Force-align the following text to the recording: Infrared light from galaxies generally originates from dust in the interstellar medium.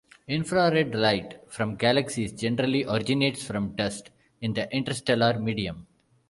Infrared 0.27 0.95
light 0.95 1.39
from 1.47 1.75
galaxies 1.75 2.31
generally 2.33 2.83
originates 2.85 3.43
from 3.45 3.75
dust 3.75 4.09
in 4.41 4.51
the 4.53 4.67
interstellar 4.75 5.37
medium. 5.39 5.85